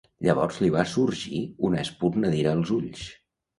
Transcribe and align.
Llavors 0.27 0.55
li 0.63 0.69
va 0.75 0.85
sorgir 0.93 1.43
una 1.71 1.81
espurna 1.83 2.35
d'ira 2.35 2.57
als 2.57 2.75
ulls. 2.81 3.07